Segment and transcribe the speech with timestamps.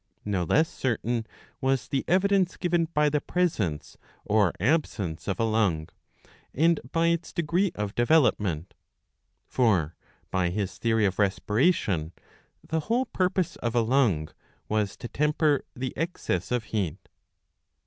[0.25, 1.27] No less certain
[1.61, 5.89] was the evidence given by the presence or absence of a ^ aIm^K^ lung,
[6.55, 8.73] and by its degree of development.
[9.45, 9.95] For,
[10.31, 12.13] by his theory of respira ^^ tlon,"
[12.67, 14.29] the whole purpose of a lung
[14.67, 17.07] was to temper the excess of heat.